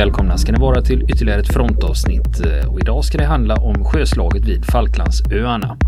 [0.00, 3.84] välkomna ska ni vara till ytterligare ett frontavsnitt eh, och idag ska det handla om
[3.84, 5.78] sjöslaget vid Falklandsöarna.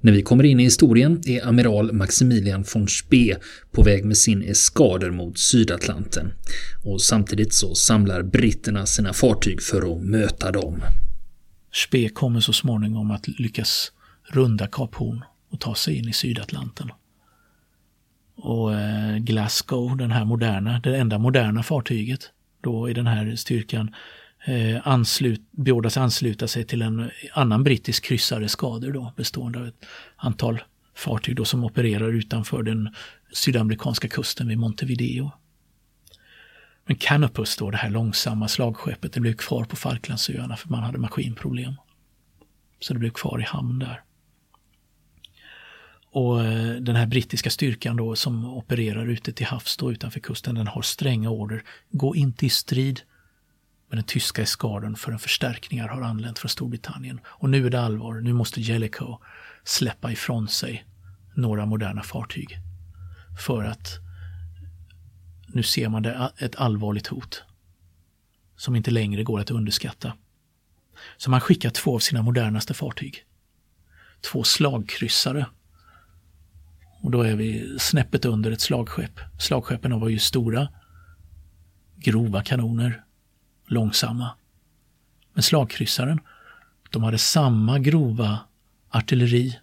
[0.00, 3.36] När vi kommer in i historien är amiral Maximilian von Spee
[3.72, 6.32] på väg med sin eskader mot Sydatlanten
[6.84, 10.82] och samtidigt så samlar britterna sina fartyg för att möta dem.
[11.72, 13.92] Spee kommer så småningom att lyckas
[14.24, 16.90] runda Kap Horn och ta sig in i Sydatlanten.
[18.36, 23.94] Och eh, Glasgow, den här moderna, det enda moderna fartyget då i den här styrkan,
[24.44, 29.86] eh, anslut, beordras ansluta sig till en annan brittisk kryssare skador då, bestående av ett
[30.16, 30.62] antal
[30.94, 32.94] fartyg då som opererar utanför den
[33.32, 35.32] sydamerikanska kusten vid Montevideo.
[36.86, 40.98] Men Canopus då, det här långsamma slagskeppet, det blev kvar på Falklandsöarna för man hade
[40.98, 41.74] maskinproblem.
[42.80, 44.02] Så det blev kvar i hamn där.
[46.12, 50.54] Och eh, den här brittiska styrkan då som opererar ute till havs då utanför kusten,
[50.54, 51.62] den har stränga order.
[51.90, 53.00] Gå inte i strid
[53.88, 57.20] med den tyska eskaden förrän förstärkningar har anlänt från Storbritannien.
[57.24, 59.18] Och nu är det allvar, nu måste Jellicoe
[59.64, 60.84] släppa ifrån sig
[61.34, 62.58] några moderna fartyg.
[63.46, 63.98] För att
[65.46, 67.42] nu ser man det, ett allvarligt hot
[68.56, 70.12] som inte längre går att underskatta.
[71.16, 73.24] Så man skickar två av sina modernaste fartyg.
[74.20, 75.46] Två slagkryssare.
[77.02, 79.20] Och då är vi snäppet under ett slagskepp.
[79.38, 80.68] Slagskeppen var ju stora,
[81.96, 83.04] grova kanoner,
[83.66, 84.30] långsamma.
[85.32, 86.20] Men slagkryssaren,
[86.90, 88.38] de hade samma grova
[88.88, 89.58] artilleri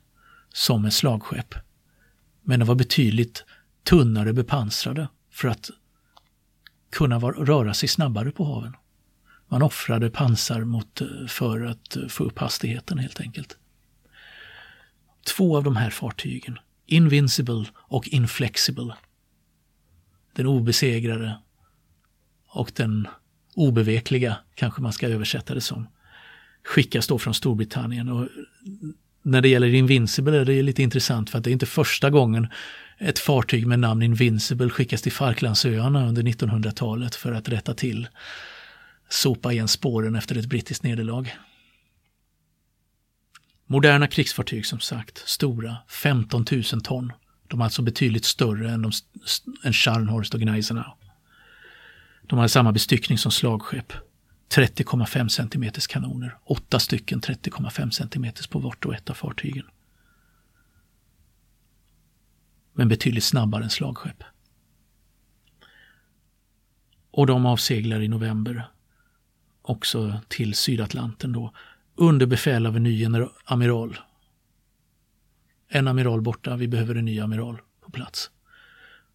[0.53, 1.55] som ett slagskepp.
[2.41, 3.45] Men de var betydligt
[3.83, 5.69] tunnare bepansrade för att
[6.91, 8.73] kunna var, röra sig snabbare på haven.
[9.47, 13.57] Man offrade pansar mot, för att få upp hastigheten helt enkelt.
[15.35, 16.59] Två av de här fartygen,
[16.93, 18.93] Invincible och Inflexible,
[20.35, 21.39] den obesegrade
[22.47, 23.07] och den
[23.55, 25.87] obevekliga, kanske man ska översätta det som,
[26.63, 28.09] skickas då från Storbritannien.
[28.09, 28.27] Och
[29.21, 32.47] när det gäller Invincible är det lite intressant för att det är inte första gången
[32.97, 38.07] ett fartyg med namn Invincible skickas till Falklandsöarna under 1900-talet för att rätta till,
[39.09, 41.25] sopa igen spåren efter ett brittiskt nederlag.
[43.71, 47.11] Moderna krigsfartyg som sagt, stora, 15 000 ton.
[47.47, 48.91] De är alltså betydligt större än, de,
[49.63, 50.93] än Scharnhorst och Gneisenau.
[52.21, 53.93] De hade samma bestyckning som slagskepp.
[54.49, 59.65] 30,5 cm kanoner, åtta stycken 30,5 cm på vart och ett av fartygen.
[62.73, 64.23] Men betydligt snabbare än slagskepp.
[67.11, 68.69] Och de avseglar i november
[69.61, 71.53] också till Sydatlanten då
[71.99, 73.07] under befäl av en ny
[73.45, 73.97] amiral.
[75.69, 78.31] En amiral borta, vi behöver en ny amiral på plats.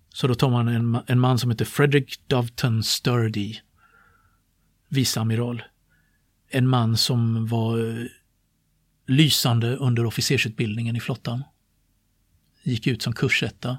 [0.09, 3.55] Så då tar man en, en man som heter Frederick Doveton Sturdy,
[4.89, 5.63] viceamiral.
[6.49, 8.07] En man som var eh,
[9.07, 11.45] lysande under officersutbildningen i flottan.
[12.63, 13.79] Gick ut som kursetta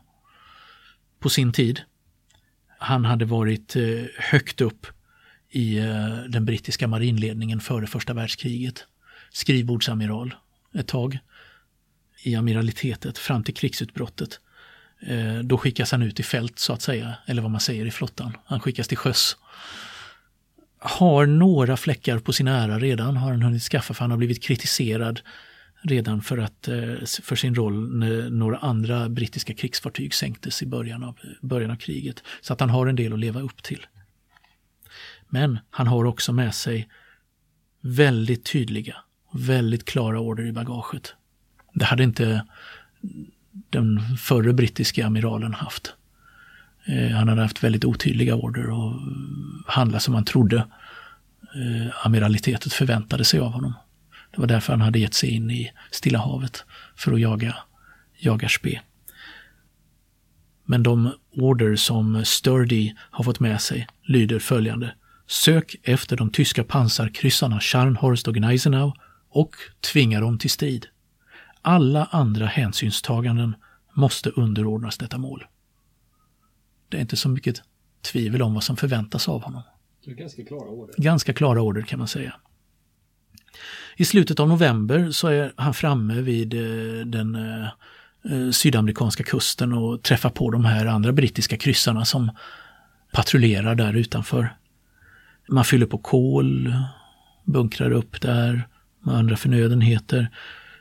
[1.20, 1.82] på sin tid.
[2.80, 4.88] Han hade varit eh, högt upp
[5.50, 8.88] i eh, den brittiska marinledningen före första världskriget.
[9.36, 10.36] Skrivbordsamiral
[10.74, 11.20] ett tag
[12.24, 14.40] i amiralitetet fram till krigsutbrottet.
[15.02, 17.92] Eh, då skickas han ut i fält så att säga, eller vad man säger i
[17.92, 18.38] flottan.
[18.46, 19.38] Han skickas till sjöss.
[20.80, 24.44] Har några fläckar på sin ära redan, har han hunnit skaffa för han har blivit
[24.44, 25.22] kritiserad
[25.82, 31.04] redan för, att, eh, för sin roll när några andra brittiska krigsfartyg sänktes i början
[31.04, 32.24] av, början av kriget.
[32.42, 33.86] Så att han har en del att leva upp till.
[35.30, 36.90] Men han har också med sig
[37.82, 38.96] väldigt tydliga,
[39.36, 41.14] väldigt klara order i bagaget.
[41.74, 42.46] Det hade inte
[43.70, 45.94] den förre brittiska amiralen haft.
[46.86, 49.02] Eh, han hade haft väldigt otydliga order och
[49.68, 50.58] handla som han trodde
[51.56, 53.74] eh, amiralitetet förväntade sig av honom.
[54.32, 56.64] Det var därför han hade gett sig in i Stilla havet
[56.96, 57.56] för att jaga,
[58.18, 58.82] jaga spe.
[60.66, 64.96] Men de order som Sturdy har fått med sig lyder följande.
[65.28, 68.94] Sök efter de tyska pansarkryssarna Scharnhorst och Gneisenau
[69.36, 69.56] och
[69.92, 70.88] tvinga dem till strid.
[71.62, 73.56] Alla andra hänsynstaganden
[73.94, 75.46] måste underordnas detta mål.
[76.90, 77.62] Det är inte så mycket
[78.12, 79.62] tvivel om vad som förväntas av honom.
[80.06, 80.96] ganska klara order.
[80.98, 82.34] Ganska klara order kan man säga.
[83.96, 87.68] I slutet av november så är han framme vid eh, den eh,
[88.32, 92.32] eh, sydamerikanska kusten och träffar på de här andra brittiska kryssarna som
[93.14, 94.56] patrullerar där utanför.
[95.50, 96.74] Man fyller på kol,
[97.46, 98.68] bunkrar upp där
[99.06, 100.30] med andra förnödenheter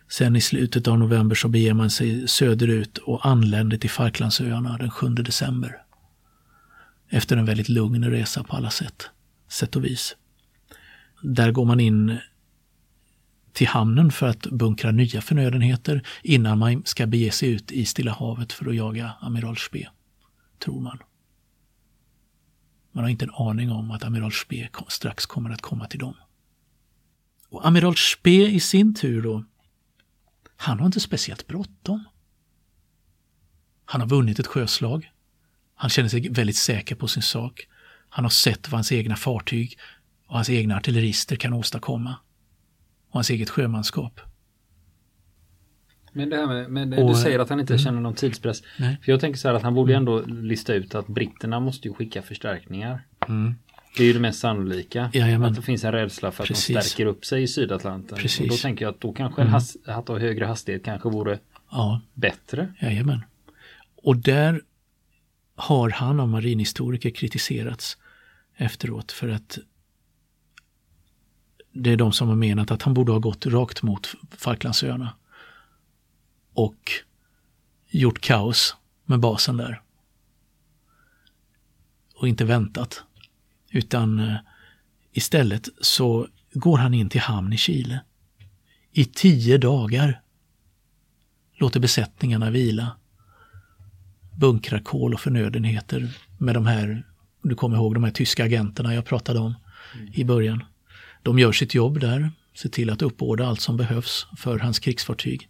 [0.08, 4.90] Sen i slutet av november så beger man sig söderut och anländer till Falklandsöarna den
[4.90, 5.82] 7 december.
[7.08, 9.10] Efter en väldigt lugn resa på alla sätt,
[9.48, 10.16] sätt och vis.
[11.22, 12.18] Där går man in
[13.52, 18.12] till hamnen för att bunkra nya förnödenheter innan man ska bege sig ut i Stilla
[18.12, 19.88] havet för att jaga amiral Spee,
[20.64, 20.98] tror man.
[22.92, 26.14] Man har inte en aning om att amiral Spee strax kommer att komma till dem.
[27.54, 29.44] Och amiral Spee i sin tur då,
[30.56, 32.04] han har inte speciellt bråttom.
[33.84, 35.10] Han har vunnit ett sjöslag.
[35.74, 37.68] Han känner sig väldigt säker på sin sak.
[38.08, 39.78] Han har sett vad hans egna fartyg
[40.26, 42.16] och hans egna artillerister kan åstadkomma.
[43.08, 44.20] Och hans eget sjömanskap.
[46.12, 47.84] Men det här med, med och, du säger att han inte mm.
[47.84, 48.62] känner någon tidspress.
[48.78, 48.98] Nej.
[49.04, 51.94] För jag tänker så här att han borde ändå lista ut att britterna måste ju
[51.94, 53.06] skicka förstärkningar.
[53.28, 53.54] Mm.
[53.96, 55.10] Det är ju det mest sannolika.
[55.12, 55.50] Jajamän.
[55.50, 56.74] Att det finns en rädsla för att Precis.
[56.76, 58.18] de stärker upp sig i Sydatlanten.
[58.18, 58.40] Precis.
[58.40, 59.54] Och då tänker jag att då kanske mm.
[59.86, 61.38] att ha högre hastighet kanske vore
[61.70, 62.00] ja.
[62.14, 62.74] bättre.
[62.80, 63.24] Jajamän.
[63.96, 64.62] Och där
[65.56, 67.98] har han av marinhistoriker kritiserats
[68.56, 69.58] efteråt för att
[71.72, 75.14] det är de som har menat att han borde ha gått rakt mot Falklandsöarna
[76.52, 76.90] och
[77.88, 79.82] gjort kaos med basen där.
[82.14, 83.04] Och inte väntat.
[83.74, 84.36] Utan eh,
[85.12, 88.00] istället så går han in till hamn i Chile.
[88.92, 90.20] I tio dagar.
[91.56, 92.96] Låter besättningarna vila.
[94.36, 97.06] Bunkrar kol och förnödenheter med de här,
[97.42, 99.54] du kommer ihåg de här tyska agenterna jag pratade om
[99.94, 100.10] mm.
[100.14, 100.64] i början.
[101.22, 105.48] De gör sitt jobb där, ser till att uppbåda allt som behövs för hans krigsfartyg.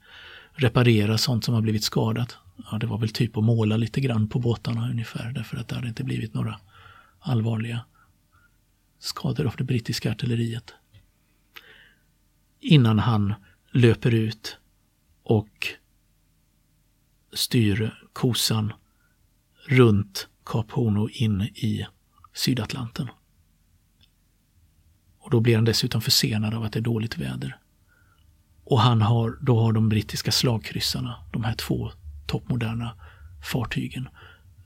[0.52, 2.36] Reparera sånt som har blivit skadat.
[2.70, 5.74] Ja, det var väl typ att måla lite grann på båtarna ungefär därför att det
[5.74, 6.60] hade inte blivit några
[7.20, 7.80] allvarliga
[8.98, 10.74] skador av det brittiska artilleriet.
[12.60, 13.34] Innan han
[13.72, 14.58] löper ut
[15.22, 15.68] och
[17.32, 18.72] styr kosan
[19.66, 21.86] runt Kap Horno in i
[22.34, 23.08] Sydatlanten.
[25.18, 27.58] Och då blir han dessutom försenad av att det är dåligt väder.
[28.64, 31.90] Och han har, då har de brittiska slagkryssarna, de här två
[32.26, 32.94] toppmoderna
[33.44, 34.08] fartygen,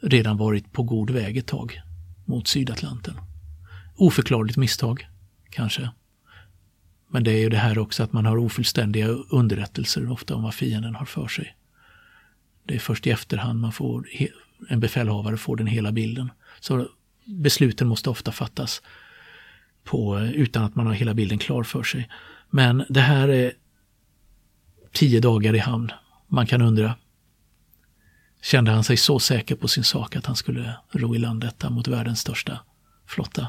[0.00, 1.80] redan varit på god väg ett tag
[2.24, 3.14] mot Sydatlanten.
[4.00, 5.08] Oförklarligt misstag,
[5.50, 5.90] kanske.
[7.10, 10.54] Men det är ju det här också att man har ofullständiga underrättelser ofta om vad
[10.54, 11.56] fienden har för sig.
[12.64, 14.08] Det är först i efterhand man får,
[14.68, 16.30] en befälhavare får den hela bilden.
[16.60, 16.88] Så
[17.24, 18.82] besluten måste ofta fattas
[19.84, 22.08] på, utan att man har hela bilden klar för sig.
[22.50, 23.52] Men det här är
[24.92, 25.92] tio dagar i hamn.
[26.26, 26.94] Man kan undra.
[28.42, 31.70] Kände han sig så säker på sin sak att han skulle ro i land detta
[31.70, 32.60] mot världens största
[33.06, 33.48] flotta?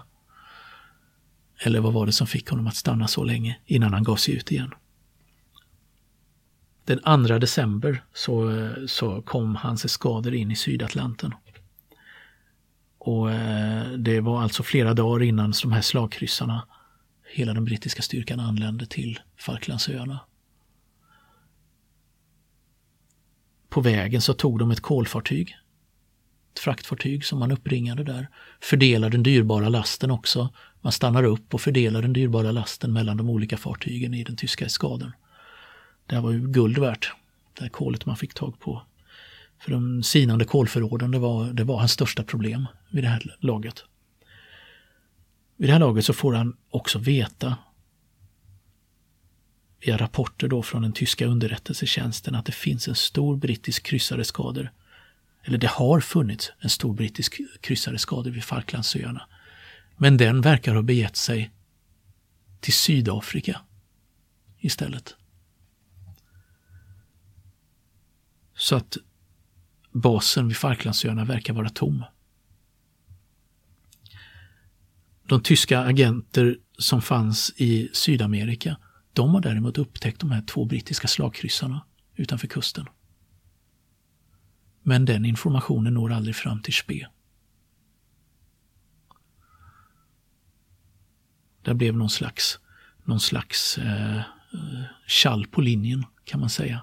[1.62, 4.36] Eller vad var det som fick honom att stanna så länge innan han gav sig
[4.36, 4.74] ut igen?
[6.86, 11.34] Den 2 december så, så kom hans eskader in i Sydatlanten.
[12.98, 16.68] Och eh, det var alltså flera dagar innan de här slagkryssarna,
[17.34, 20.20] hela den brittiska styrkan anlände till Falklandsöarna.
[23.70, 25.56] På vägen så tog de ett kolfartyg,
[26.54, 28.28] ett fraktfartyg som man uppringade där,
[28.62, 30.50] fördelade den dyrbara lasten också.
[30.82, 34.66] Man stannar upp och fördelar den dyrbara lasten mellan de olika fartygen i den tyska
[34.66, 35.12] eskaden.
[36.06, 37.12] Det här var ju guld värt,
[37.58, 38.82] det här kolet man fick tag på.
[39.60, 43.84] För de sinande kolförråden, det var, det var hans största problem vid det här laget.
[45.58, 47.58] Vid det här laget så får han också veta
[49.80, 54.72] via rapporter då från den tyska underrättelsetjänsten att det finns en stor brittisk kryssareskader.
[55.44, 59.28] Eller det har funnits en stor brittisk kryssareskader vid Falklandsöarna.
[60.02, 61.52] Men den verkar ha begett sig
[62.60, 63.62] till Sydafrika
[64.60, 65.16] istället.
[68.56, 68.98] Så att
[69.92, 72.04] basen vid Falklandsöarna verkar vara tom.
[75.24, 78.78] De tyska agenter som fanns i Sydamerika,
[79.14, 82.86] de har däremot upptäckt de här två brittiska slagkryssarna utanför kusten.
[84.82, 87.08] Men den informationen når aldrig fram till Spe.
[91.62, 92.60] Det blev någon slags,
[93.04, 94.22] någon slags eh,
[95.24, 96.82] kall på linjen kan man säga.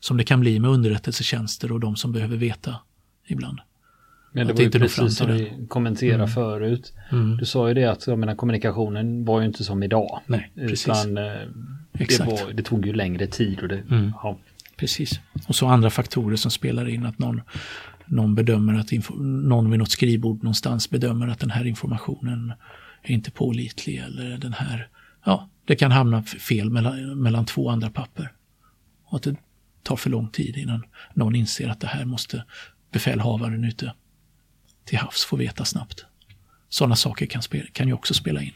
[0.00, 2.76] Som det kan bli med underrättelsetjänster och de som behöver veta
[3.26, 3.60] ibland.
[4.32, 6.28] Men det var ju precis som vi kommenterade mm.
[6.28, 6.92] förut.
[7.10, 7.36] Mm.
[7.36, 10.20] Du sa ju det att jag menar, kommunikationen var ju inte som idag.
[10.26, 10.88] Nej, precis.
[10.88, 11.24] Utan eh,
[11.92, 13.60] det, var, det, tog ju längre tid.
[13.60, 14.12] Och det, mm.
[14.22, 14.38] ja.
[14.76, 15.20] Precis.
[15.48, 17.06] Och så andra faktorer som spelar in.
[17.06, 17.40] Att någon,
[18.06, 22.52] någon bedömer att någon vid något skrivbord någonstans bedömer att den här informationen
[23.10, 23.96] är inte pålitlig.
[23.96, 24.88] Eller den här,
[25.24, 28.32] ja, det kan hamna fel mellan, mellan två andra papper.
[29.04, 29.36] Och att det
[29.82, 30.84] tar för lång tid innan
[31.14, 32.44] någon inser att det här måste
[32.90, 33.94] befälhavaren ute
[34.84, 36.06] till havs få veta snabbt.
[36.68, 38.54] Sådana saker kan, spela, kan ju också spela in.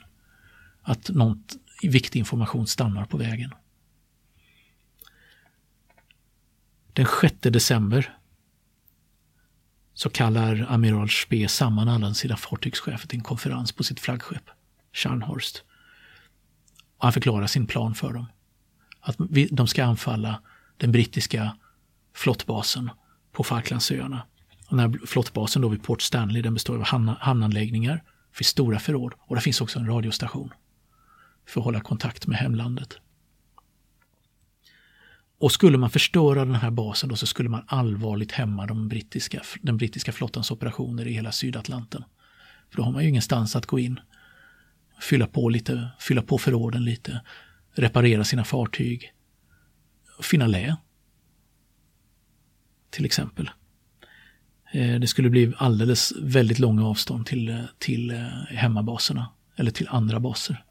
[0.83, 1.45] Att någon
[1.83, 3.55] viktig information stannar på vägen.
[6.93, 8.19] Den 6 december
[10.03, 14.51] så kallar amiral Spee samman alla sina fartygschefer till en konferens på sitt flaggskepp,
[14.93, 15.63] Scharnhorst.
[16.97, 18.27] Och han förklarar sin plan för dem.
[19.01, 19.17] Att
[19.51, 20.43] de ska anfalla
[20.77, 21.57] den brittiska
[22.15, 22.91] flottbasen
[23.33, 24.23] på Falklandsöarna.
[24.69, 27.95] Och den här flottbasen då vid Port Stanley den består av hamnanläggningar,
[28.31, 30.53] det finns stora förråd och det finns också en radiostation
[31.49, 32.99] för att hålla kontakt med hemlandet.
[35.41, 39.43] Och skulle man förstöra den här basen då så skulle man allvarligt hämma de brittiska,
[39.63, 42.05] den brittiska flottans operationer i hela Sydatlanten.
[42.71, 44.01] För då har man ju ingenstans att gå in,
[45.01, 47.21] fylla på lite, fylla på förråden lite,
[47.73, 49.13] reparera sina fartyg,
[50.23, 50.77] finna lä.
[52.91, 53.51] Till exempel.
[54.73, 59.89] Eh, det skulle bli alldeles väldigt långa avstånd till, eh, till eh, hemmabaserna eller till
[59.89, 60.65] andra baser.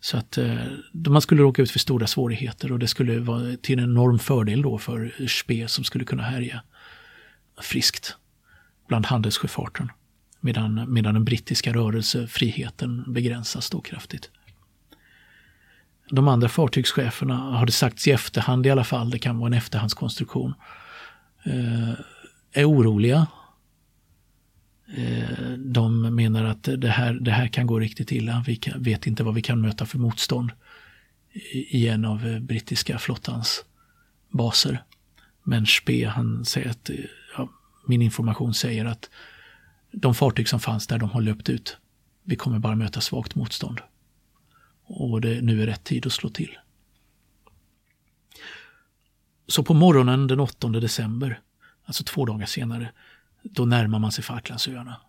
[0.00, 0.56] Så att eh,
[0.92, 4.62] man skulle råka ut för stora svårigheter och det skulle vara till en enorm fördel
[4.62, 6.62] då för SPE som skulle kunna härja
[7.60, 8.16] friskt
[8.88, 9.90] bland handelssjöfarten.
[10.40, 14.30] Medan, medan den brittiska rörelsefriheten begränsas då kraftigt.
[16.10, 19.52] De andra fartygscheferna har det sagts i efterhand i alla fall, det kan vara en
[19.52, 20.54] efterhandskonstruktion,
[21.44, 21.92] eh,
[22.52, 23.26] är oroliga
[24.94, 28.44] Eh, de menar att det här, det här kan gå riktigt illa.
[28.46, 30.50] Vi kan, vet inte vad vi kan möta för motstånd
[31.52, 33.64] i en av eh, brittiska flottans
[34.28, 34.84] baser.
[35.42, 36.96] Men Spe han säger att eh,
[37.36, 37.48] ja,
[37.86, 39.10] min information säger att
[39.92, 41.76] de fartyg som fanns där de har löpt ut.
[42.24, 43.80] Vi kommer bara möta svagt motstånd.
[44.82, 46.58] Och det, nu är rätt tid att slå till.
[49.48, 51.40] Så på morgonen den 8 december,
[51.84, 52.92] alltså två dagar senare,
[53.50, 55.00] då närmar man sig Falklandsöarna.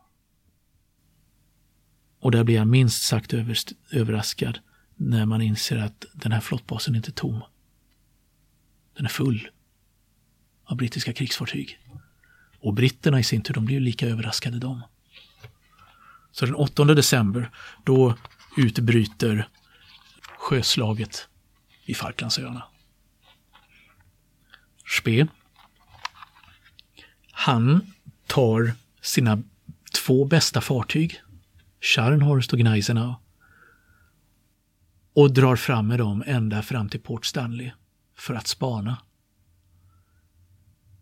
[2.19, 3.33] Och där blir han minst sagt
[3.91, 4.59] överraskad
[4.95, 7.43] när man inser att den här flottbasen inte är tom.
[8.95, 9.49] Den är full
[10.63, 11.79] av brittiska krigsfartyg.
[12.59, 14.81] Och britterna i sin tur, de blir lika överraskade de.
[16.31, 17.51] Så den 8 december,
[17.85, 18.17] då
[18.57, 19.49] utbryter
[20.37, 21.29] sjöslaget
[21.85, 22.63] i Falklandsöarna.
[24.99, 25.27] Spe.
[27.31, 27.93] Han
[28.27, 29.43] tar sina
[30.05, 31.21] två bästa fartyg,
[31.81, 33.15] Scharnhorst och Gneisenau,
[35.13, 37.71] och drar fram med dem ända fram till Port Stanley
[38.17, 38.97] för att spana.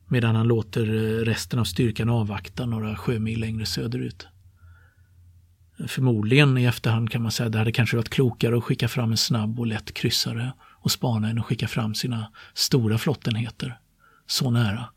[0.07, 4.27] Medan han låter eh, resten av styrkan avvakta några sjömil längre söderut.
[5.87, 9.11] Förmodligen i efterhand kan man säga att det hade kanske varit klokare att skicka fram
[9.11, 13.79] en snabb och lätt kryssare och spana än att skicka fram sina stora flottenheter
[14.27, 14.89] så nära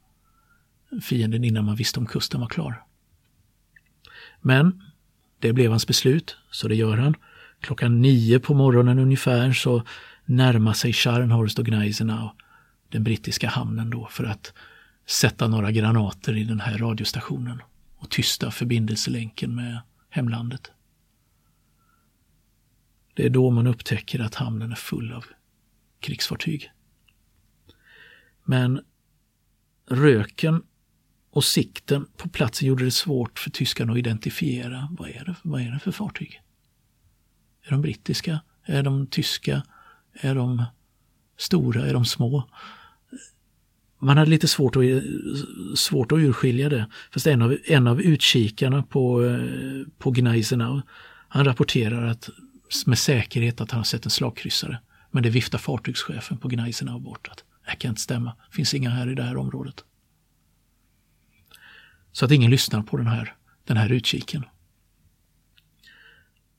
[1.02, 2.84] fienden innan man visste om kusten var klar.
[4.40, 4.82] Men
[5.38, 7.14] det blev hans beslut, så det gör han.
[7.60, 9.82] Klockan nio på morgonen ungefär så
[10.24, 12.30] närmar sig Scharnhorst och Gneisenau
[12.88, 14.52] den brittiska hamnen då för att
[15.06, 17.62] sätta några granater i den här radiostationen
[17.96, 19.80] och tysta förbindelselänken med
[20.10, 20.70] hemlandet.
[23.14, 25.24] Det är då man upptäcker att hamnen är full av
[26.00, 26.70] krigsfartyg.
[28.44, 28.80] Men
[29.86, 30.62] röken
[31.30, 35.60] och sikten på platsen gjorde det svårt för tyskarna att identifiera vad är det, vad
[35.60, 36.40] är det för fartyg.
[37.66, 38.40] Är de brittiska?
[38.64, 39.62] Är de tyska?
[40.12, 40.64] Är de
[41.36, 41.86] stora?
[41.86, 42.48] Är de små?
[43.98, 44.82] Man hade lite svårt att,
[45.78, 46.88] svårt att urskilja det.
[47.12, 50.80] Fast en av, en av utkikarna på, eh, på Gneisenau,
[51.28, 52.28] han rapporterar att,
[52.86, 54.80] med säkerhet att han har sett en slagkryssare.
[55.10, 57.28] Men det viftar fartygschefen på Gneisenau bort.
[57.28, 59.84] Att, det kan inte stämma, det finns inga här i det här området.
[62.18, 63.34] Så att ingen lyssnar på den här,
[63.64, 64.44] den här utkiken.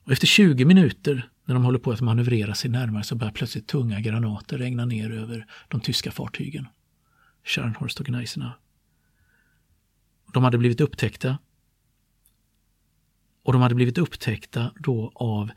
[0.04, 3.68] Och efter 20 minuter när de håller på att manövrera sig närmare så börjar plötsligt
[3.68, 6.68] tunga granater regna ner över de tyska fartygen.
[7.44, 8.54] Scharnhorst och Gneisena.
[10.34, 11.38] De hade blivit upptäckta.
[13.44, 15.52] Och de hade blivit upptäckta då av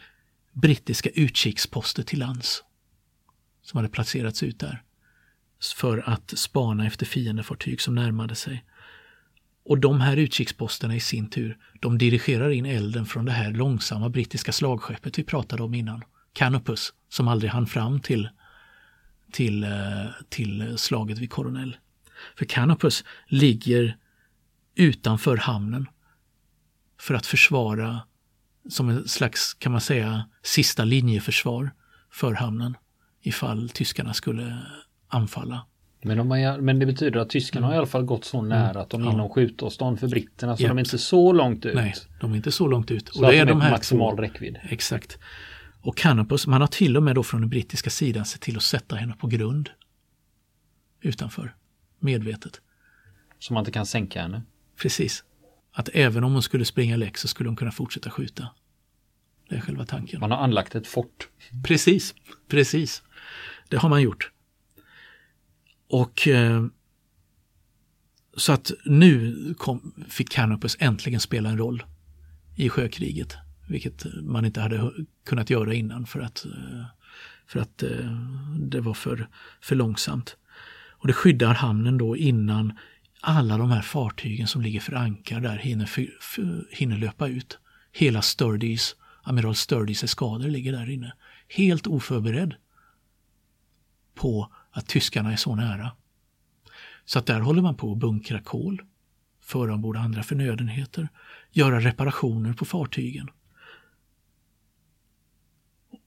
[0.53, 2.65] brittiska utkiksposter till lands.
[3.63, 4.83] Som hade placerats ut där.
[5.77, 8.65] För att spana efter fiendefartyg som närmade sig.
[9.65, 14.09] Och de här utkiksposterna i sin tur, de dirigerar in elden från det här långsamma
[14.09, 18.29] brittiska slagskeppet vi pratade om innan, Canopus, som aldrig hann fram till,
[19.33, 19.71] till, eh,
[20.29, 21.77] till slaget vid Coronel.
[22.39, 23.97] För Canopus ligger
[24.75, 25.87] utanför hamnen
[27.01, 28.01] för att försvara
[28.69, 31.71] som en slags, kan man säga, sista linjeförsvar
[32.11, 32.77] för hamnen
[33.23, 34.59] ifall tyskarna skulle
[35.09, 35.67] anfalla.
[36.05, 38.71] Men, de har, men det betyder att tyskarna har i alla fall gått så nära
[38.71, 38.83] mm.
[38.83, 40.71] att de är inom skjutavstånd för britterna så yep.
[40.71, 41.75] de är inte så långt ut.
[41.75, 43.09] Nej, de är inte så långt ut.
[43.09, 44.23] Så och det är de, är här maximal två.
[44.23, 44.59] räckvidd.
[44.63, 45.19] Exakt.
[45.81, 48.63] Och Canopus, man har till och med då från den brittiska sidan sett till att
[48.63, 49.71] sätta henne på grund.
[51.01, 51.55] Utanför.
[51.99, 52.61] Medvetet.
[53.39, 54.43] Så man inte kan sänka henne?
[54.83, 55.25] Precis.
[55.73, 58.49] Att även om hon skulle springa läck så skulle hon kunna fortsätta skjuta.
[59.49, 60.21] Det är själva tanken.
[60.21, 61.29] Man har anlagt ett fort.
[61.65, 62.15] Precis,
[62.49, 63.03] precis.
[63.69, 64.32] Det har man gjort.
[65.93, 66.67] Och eh,
[68.37, 71.83] så att nu kom, fick Canopus äntligen spela en roll
[72.57, 73.37] i sjökriget.
[73.69, 74.93] Vilket man inte hade
[75.27, 76.85] kunnat göra innan för att, eh,
[77.47, 78.13] för att eh,
[78.59, 79.29] det var för,
[79.61, 80.37] för långsamt.
[80.91, 82.79] Och det skyddar hamnen då innan
[83.21, 87.59] alla de här fartygen som ligger för ankar där hinner, för, för, hinner löpa ut.
[87.93, 91.13] Hela Sturdys, amiral Sturdys eskader ligger där inne.
[91.49, 92.55] Helt oförberedd
[94.15, 95.91] på att tyskarna är så nära.
[97.05, 98.83] Så att där håller man på att bunkra kol,
[99.41, 101.09] föra ombord andra förnödenheter,
[101.51, 103.31] göra reparationer på fartygen.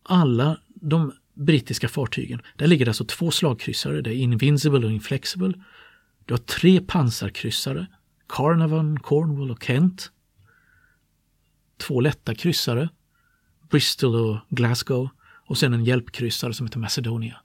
[0.04, 5.54] Alla de brittiska fartygen, där ligger alltså två slagkryssare, det är Invincible och Inflexible.
[6.26, 7.88] Du har tre pansarkryssare,
[8.28, 10.12] Carnarvon, Cornwall och Kent.
[11.78, 12.90] Två lätta kryssare,
[13.70, 15.10] Bristol och Glasgow
[15.48, 17.42] och sen en hjälpkryssare som heter Macedonia.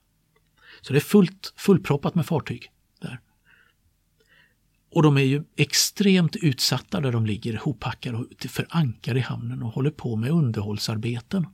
[0.80, 3.20] Så det är fullt, fullproppat med fartyg där.
[4.90, 9.72] Och de är ju extremt utsatta där de ligger hoppackade för ankar i hamnen och
[9.72, 11.46] håller på med underhållsarbeten.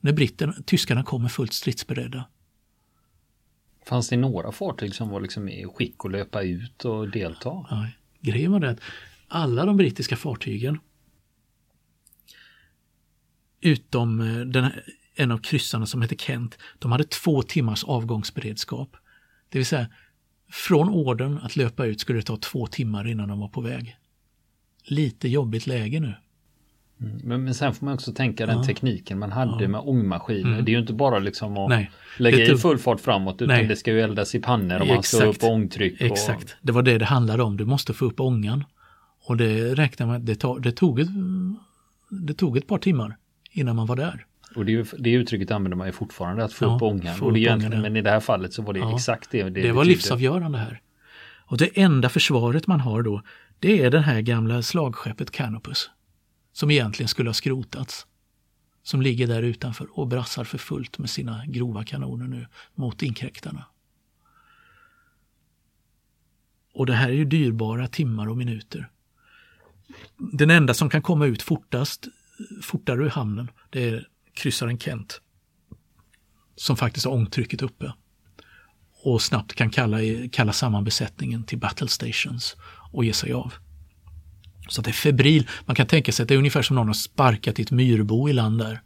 [0.00, 2.28] När britterna, tyskarna kommer fullt stridsberedda.
[3.86, 7.66] Fanns det några fartyg som var liksom i skick att löpa ut och delta?
[7.70, 8.80] Nej, grejen var det att
[9.28, 10.78] alla de brittiska fartygen
[13.60, 14.84] utom eh, den här,
[15.16, 18.96] en av kryssarna som heter Kent, de hade två timmars avgångsberedskap.
[19.48, 19.86] Det vill säga,
[20.50, 23.96] från orden att löpa ut skulle det ta två timmar innan de var på väg.
[24.84, 26.14] Lite jobbigt läge nu.
[27.00, 29.68] Mm, men, men sen får man också tänka den tekniken man hade ja.
[29.68, 30.52] med ångmaskiner.
[30.52, 30.64] Mm.
[30.64, 31.90] Det är ju inte bara liksom att Nej.
[32.18, 33.66] lägga i full fart framåt utan Nej.
[33.66, 36.00] det ska ju eldas i pannor och man ska upp ångtryck.
[36.00, 36.06] Och...
[36.06, 37.56] Exakt, det var det det handlade om.
[37.56, 38.64] Du måste få upp ångan.
[39.26, 41.08] Och det räknar med, det, tog, det, tog ett,
[42.08, 43.16] det tog ett par timmar
[43.50, 44.26] innan man var där.
[44.56, 47.20] Och det, det uttrycket använder man ju fortfarande, att få ja, upp ångan.
[47.20, 49.42] Och det egentligen, men i det här fallet så var det ja, exakt det.
[49.42, 50.80] Det, det var livsavgörande här.
[51.48, 53.22] Och det enda försvaret man har då,
[53.58, 55.90] det är det här gamla slagskeppet Canopus.
[56.52, 58.06] Som egentligen skulle ha skrotats.
[58.82, 63.64] Som ligger där utanför och brassar för fullt med sina grova kanoner nu mot inkräktarna.
[66.74, 68.90] Och det här är ju dyrbara timmar och minuter.
[70.16, 72.06] Den enda som kan komma ut fortast,
[72.62, 75.20] fortare ur hamnen, det är kryssaren Kent.
[76.56, 77.92] Som faktiskt har ångtrycket uppe.
[79.02, 79.98] Och snabbt kan kalla,
[80.32, 82.56] kalla samman besättningen till battle stations
[82.92, 83.54] och ge sig av.
[84.68, 85.48] Så det är febril.
[85.66, 88.28] Man kan tänka sig att det är ungefär som någon har sparkat i ett myrbo
[88.28, 88.80] i land där.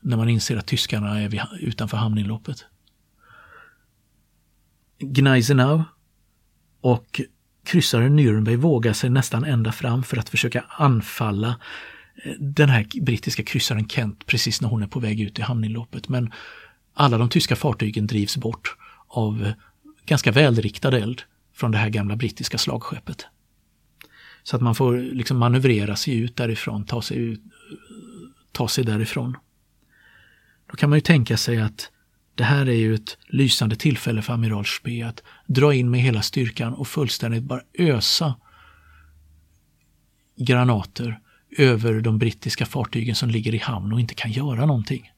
[0.00, 2.64] När man inser att tyskarna är vid, utanför hamninloppet.
[4.98, 5.84] Gneisenau
[6.80, 7.20] och
[7.64, 11.56] kryssaren Nürnberg vågar sig nästan ända fram för att försöka anfalla
[12.38, 16.08] den här brittiska kryssaren Kent precis när hon är på väg ut i hamninloppet.
[16.08, 16.32] Men
[16.94, 18.76] alla de tyska fartygen drivs bort
[19.06, 19.52] av
[20.06, 21.22] ganska välriktad eld
[21.54, 23.26] från det här gamla brittiska slagskeppet.
[24.42, 27.40] Så att man får liksom manövrera sig ut därifrån, ta sig, ut,
[28.52, 29.36] ta sig därifrån.
[30.70, 31.90] Då kan man ju tänka sig att
[32.34, 36.22] det här är ju ett lysande tillfälle för amiral Spee att dra in med hela
[36.22, 38.34] styrkan och fullständigt bara ösa
[40.36, 45.12] granater över de brittiska fartygen som ligger i hamn och inte kan göra någonting.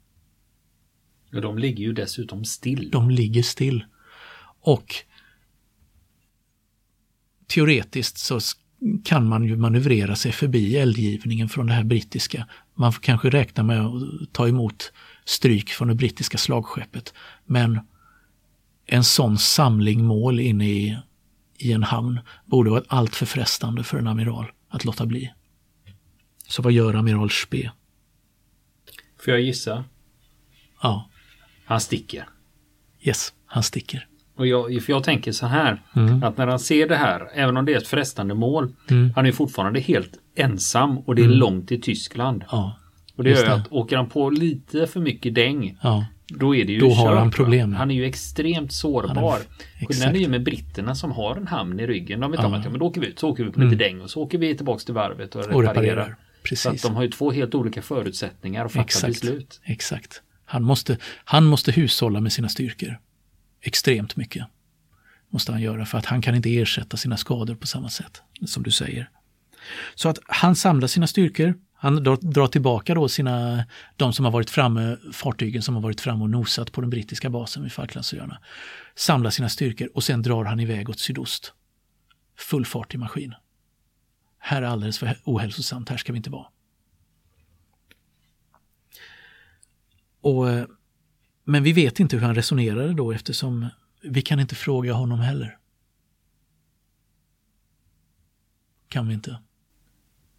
[1.31, 2.91] Ja, de ligger ju dessutom still.
[2.91, 3.85] De ligger still.
[4.61, 4.95] Och
[7.47, 8.41] teoretiskt så
[9.05, 12.47] kan man ju manövrera sig förbi eldgivningen från det här brittiska.
[12.75, 14.93] Man får kanske räkna med att ta emot
[15.25, 17.15] stryk från det brittiska slagskeppet.
[17.47, 17.81] Men
[18.87, 20.99] en sån samling mål inne i,
[21.59, 25.33] i en hamn borde vara allt för frestande för en amiral att låta bli.
[26.51, 27.71] Så vad gör amiral Spee?
[29.25, 29.85] Får jag gissa?
[30.83, 31.11] Ja.
[31.65, 32.29] Han sticker.
[33.01, 34.07] Yes, han sticker.
[34.37, 36.23] Och jag, för jag tänker så här, mm.
[36.23, 39.13] att när han ser det här, även om det är ett frestande mål, mm.
[39.17, 41.39] han är fortfarande helt ensam och det är mm.
[41.39, 42.45] långt till Tyskland.
[42.51, 42.77] Ja,
[43.17, 43.55] och det gör det.
[43.55, 46.07] att åker han på lite för mycket däng, ja.
[46.29, 47.73] då är det ju Då har han problem.
[47.73, 49.39] Han är ju extremt sårbar.
[49.89, 52.21] Skillnaden är ju med britterna som har en hamn i ryggen.
[52.21, 52.47] De vet ja.
[52.47, 53.79] om att ja, men då åker vi ut, så åker vi på lite mm.
[53.79, 55.57] däng och så åker vi tillbaks till varvet och reparerar.
[55.57, 56.17] Och reparerar.
[56.43, 56.63] Precis.
[56.63, 59.61] Så att de har ju två helt olika förutsättningar att fatta exakt, beslut.
[59.65, 60.23] Exakt.
[60.45, 63.01] Han måste, han måste hushålla med sina styrkor.
[63.61, 64.47] extremt mycket.
[65.31, 68.63] Måste han göra för att han kan inte ersätta sina skador på samma sätt som
[68.63, 69.11] du säger.
[69.95, 73.65] Så att han samlar sina styrkor, han drar tillbaka då sina,
[73.97, 77.31] de som har varit framme, fartygen som har varit framme och nosat på den brittiska
[77.31, 78.41] basen vid Falklandsöarna.
[78.95, 81.53] Samlar sina styrkor och sen drar han iväg åt sydost.
[82.39, 83.35] Full fart i maskin.
[84.43, 86.47] Här är alldeles för ohälsosamt, här ska vi inte vara.
[90.21, 90.47] Och,
[91.45, 93.67] men vi vet inte hur han resonerade då eftersom
[94.03, 95.59] vi kan inte fråga honom heller.
[98.89, 99.39] Kan vi inte.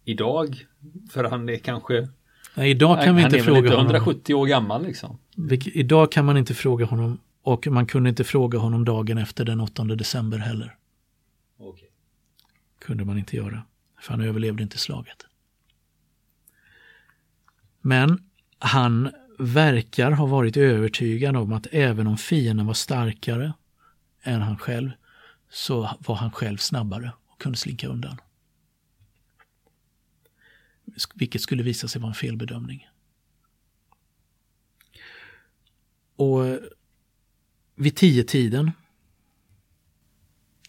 [0.04, 0.66] Idag?
[1.10, 2.08] För han är kanske...
[2.54, 3.86] Nej, idag kan vi inte fråga honom.
[3.86, 5.18] Han är 170 år gammal liksom.
[5.64, 9.60] Idag kan man inte fråga honom och man kunde inte fråga honom dagen efter den
[9.60, 10.76] 8 december heller.
[11.58, 11.88] Okay.
[12.78, 13.62] Kunde man inte göra.
[14.02, 15.26] För han överlevde inte slaget.
[17.80, 23.52] Men han verkar ha varit övertygad om att även om fienden var starkare
[24.22, 24.90] än han själv
[25.50, 28.16] så var han själv snabbare och kunde slinka undan.
[31.14, 32.88] Vilket skulle visa sig vara en felbedömning.
[36.16, 36.58] Och
[37.74, 38.70] vid tio tiden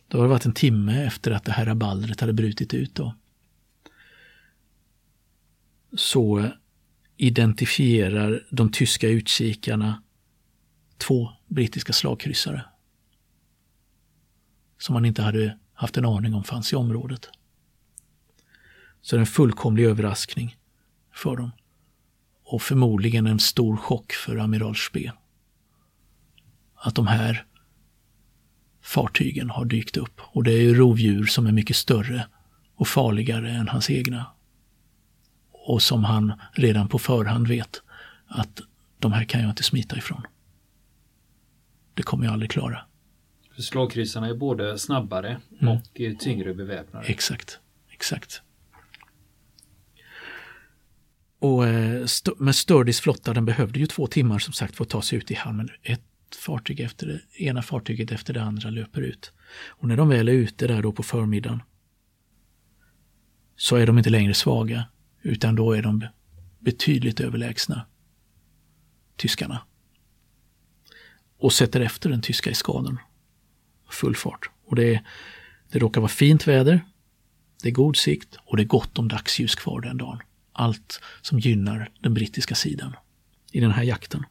[0.08, 2.96] då har det varit en timme efter att det här rabaldret hade brutit ut.
[2.96, 3.15] Då,
[5.95, 6.51] så
[7.17, 10.03] identifierar de tyska utkikarna
[10.97, 12.65] två brittiska slagkryssare.
[14.77, 17.29] Som man inte hade haft en aning om fanns i området.
[19.01, 20.56] Så det är en fullkomlig överraskning
[21.13, 21.51] för dem.
[22.43, 25.13] Och förmodligen en stor chock för amiral Spee.
[26.75, 27.45] Att de här
[28.82, 30.21] fartygen har dykt upp.
[30.21, 32.27] Och det är ju rovdjur som är mycket större
[32.75, 34.25] och farligare än hans egna
[35.65, 37.82] och som han redan på förhand vet
[38.28, 38.62] att
[38.99, 40.21] de här kan jag inte smita ifrån.
[41.93, 42.80] Det kommer jag aldrig klara.
[43.58, 45.78] Slagkryssarna är både snabbare mm.
[45.78, 47.06] och tyngre beväpnade.
[47.06, 47.60] Exakt,
[47.91, 48.41] exakt.
[51.39, 52.06] Och, eh,
[52.38, 55.32] men Sturdys flotta den behövde ju två timmar som sagt för att ta sig ut
[55.32, 55.69] i hamnen.
[55.84, 56.02] Ett
[56.36, 59.32] fartyg efter det ena fartyget efter det andra löper ut.
[59.67, 61.62] Och när de väl är ute där då på förmiddagen
[63.56, 64.86] så är de inte längre svaga
[65.23, 66.07] utan då är de
[66.59, 67.86] betydligt överlägsna
[69.17, 69.62] tyskarna.
[71.39, 72.99] Och sätter efter den tyska eskaden.
[73.89, 74.49] Full fart.
[74.65, 75.03] Och det,
[75.71, 76.81] det råkar vara fint väder.
[77.62, 80.19] Det är god sikt och det är gott om dagsljus kvar den dagen.
[80.53, 82.95] Allt som gynnar den brittiska sidan
[83.51, 84.25] i den här jakten.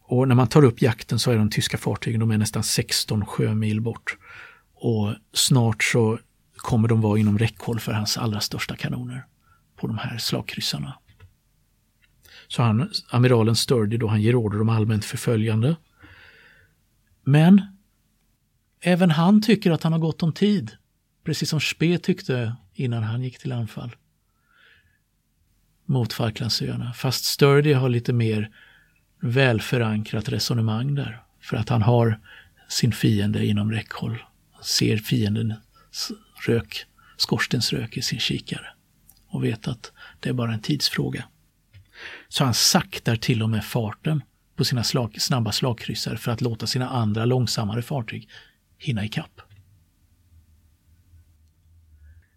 [0.00, 3.26] Och när man tar upp jakten så är de tyska fartygen de är nästan 16
[3.26, 4.16] sjömil bort.
[4.74, 6.18] Och snart så
[6.56, 9.24] kommer de vara inom räckhåll för hans allra största kanoner
[9.76, 10.98] på de här slagkryssarna.
[12.48, 15.76] Så han, amiralen Sturdy då, han ger order om allmänt förföljande.
[17.24, 17.62] Men
[18.80, 20.70] även han tycker att han har gott om tid.
[21.24, 23.96] Precis som Spee tyckte innan han gick till anfall.
[25.86, 26.92] Mot Falklandsöarna.
[26.92, 28.50] Fast Sturdy har lite mer
[29.20, 31.22] välförankrat resonemang där.
[31.40, 32.20] För att han har
[32.68, 34.22] sin fiende inom räckhåll.
[34.62, 36.12] Ser fiendens
[36.46, 38.74] rök, skorstensrök i sin kikare
[39.34, 41.24] och vet att det är bara en tidsfråga.
[42.28, 44.22] Så han saktar till och med farten
[44.56, 48.28] på sina slag, snabba slagkryssare för att låta sina andra långsammare fartyg
[48.78, 49.40] hinna ikapp.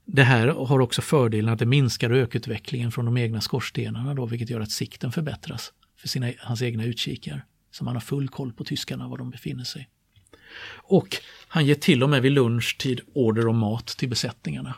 [0.06, 4.50] Det här har också fördelen att det minskar rökutvecklingen från de egna skorstenarna då, vilket
[4.50, 7.46] gör att sikten förbättras för sina, hans egna utkikar.
[7.72, 9.90] Så man har full koll på tyskarna var de befinner sig.
[10.76, 14.76] Och han ger till och med vid lunchtid order om mat till besättningarna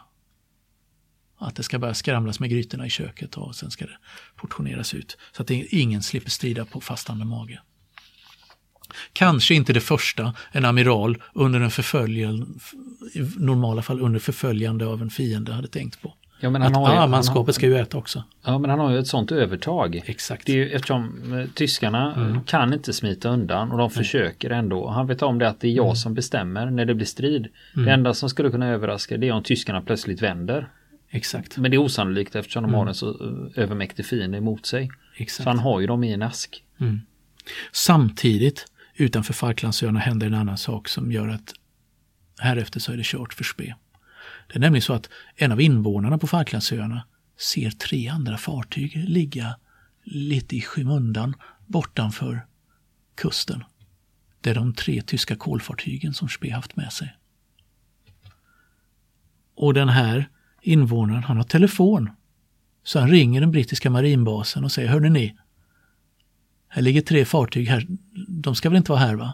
[1.39, 3.97] att det ska börja skramlas med grytorna i köket och sen ska det
[4.36, 5.17] portioneras ut.
[5.32, 7.60] Så att ingen slipper strida på fastande mage.
[9.13, 12.45] Kanske inte det första en amiral under en förföljande,
[13.13, 16.13] i normala fall under förföljande av en fiende hade tänkt på.
[16.41, 18.23] Ja, men han att har ju, ah, manskapet ska ju äta också.
[18.45, 20.02] Ja, men han har ju ett sånt övertag.
[20.06, 20.45] Exakt.
[20.45, 22.43] Det är ju, eftersom eh, tyskarna mm.
[22.43, 23.89] kan inte smita undan och de mm.
[23.89, 24.88] försöker ändå.
[24.89, 25.95] Han vet om det att det är jag mm.
[25.95, 27.47] som bestämmer när det blir strid.
[27.73, 27.93] Det mm.
[27.93, 30.69] enda som skulle kunna överraska det är om tyskarna plötsligt vänder.
[31.10, 31.58] Exakt.
[31.58, 32.80] Men det är osannolikt eftersom de mm.
[32.80, 34.89] har en så eh, övermäktig fiende emot sig.
[35.17, 35.43] Exakt.
[35.43, 36.63] Så han har ju dem i en ask.
[36.80, 37.02] Mm.
[37.72, 41.54] Samtidigt utanför Falklandsöarna händer en annan sak som gör att
[42.39, 43.76] härefter så är det kört för spe.
[44.48, 47.06] Det är nämligen så att en av invånarna på Falklandsöarna
[47.38, 49.56] ser tre andra fartyg ligga
[50.04, 51.36] lite i skymundan
[51.67, 52.45] bortanför
[53.15, 53.63] kusten.
[54.41, 57.15] Det är de tre tyska kolfartygen som Spee haft med sig.
[59.56, 60.30] Och den här
[60.62, 62.10] invånaren, han har telefon.
[62.84, 65.36] Så han ringer den brittiska marinbasen och säger, hörde ni,
[66.67, 67.88] här ligger tre fartyg här,
[68.28, 69.34] de ska väl inte vara här va?